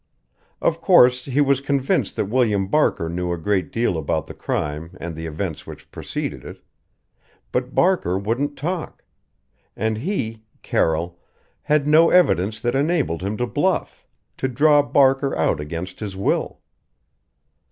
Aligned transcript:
Of 0.63 0.81
course, 0.81 1.25
he 1.25 1.41
was 1.41 1.61
convinced 1.61 2.15
that 2.15 2.25
William 2.25 2.65
Barker 2.67 3.07
knew 3.07 3.31
a 3.31 3.37
great 3.37 3.71
deal 3.71 3.99
about 3.99 4.25
the 4.25 4.33
crime 4.33 4.97
and 4.99 5.15
the 5.15 5.27
events 5.27 5.67
which 5.67 5.91
preceded 5.91 6.43
it; 6.43 6.59
but 7.51 7.75
Barker 7.75 8.17
wouldn't 8.17 8.57
talk 8.57 9.03
and 9.75 9.99
he, 9.99 10.41
Carroll, 10.63 11.19
had 11.61 11.85
no 11.87 12.09
evidence 12.09 12.59
that 12.61 12.73
enabled 12.73 13.21
him 13.21 13.37
to 13.37 13.45
bluff, 13.45 14.03
to 14.37 14.47
draw 14.47 14.81
Barker 14.81 15.37
out 15.37 15.59
against 15.59 15.99
his 15.99 16.17
will. 16.17 16.61